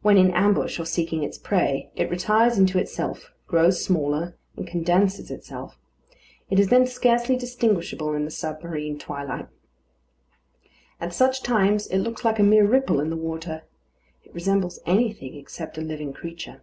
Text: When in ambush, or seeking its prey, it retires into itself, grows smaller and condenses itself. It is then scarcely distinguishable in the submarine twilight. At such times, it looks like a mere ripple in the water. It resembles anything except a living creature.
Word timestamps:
When 0.00 0.16
in 0.16 0.30
ambush, 0.30 0.78
or 0.78 0.84
seeking 0.86 1.24
its 1.24 1.36
prey, 1.36 1.90
it 1.96 2.08
retires 2.08 2.56
into 2.56 2.78
itself, 2.78 3.32
grows 3.48 3.84
smaller 3.84 4.36
and 4.56 4.64
condenses 4.64 5.28
itself. 5.28 5.76
It 6.48 6.60
is 6.60 6.68
then 6.68 6.86
scarcely 6.86 7.36
distinguishable 7.36 8.14
in 8.14 8.24
the 8.24 8.30
submarine 8.30 8.96
twilight. 8.96 9.48
At 11.00 11.12
such 11.14 11.42
times, 11.42 11.88
it 11.88 11.98
looks 11.98 12.24
like 12.24 12.38
a 12.38 12.44
mere 12.44 12.64
ripple 12.64 13.00
in 13.00 13.10
the 13.10 13.16
water. 13.16 13.64
It 14.22 14.32
resembles 14.32 14.78
anything 14.86 15.34
except 15.34 15.76
a 15.76 15.80
living 15.80 16.12
creature. 16.12 16.62